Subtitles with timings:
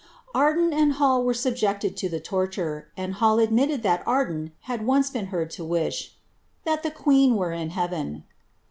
[0.33, 5.11] .^rden and Hall were subjected to the torture, and Hall admitted thi Arden had once
[5.11, 6.15] been heaid to wish"
[6.65, 8.23] that the queen were in heaven.